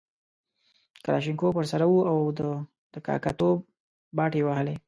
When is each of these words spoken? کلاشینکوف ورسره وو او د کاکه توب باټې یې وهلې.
کلاشینکوف 1.03 1.53
ورسره 1.57 1.85
وو 1.87 1.99
او 2.11 2.17
د 2.93 2.95
کاکه 3.07 3.31
توب 3.39 3.57
باټې 4.17 4.39
یې 4.41 4.45
وهلې. 4.47 4.75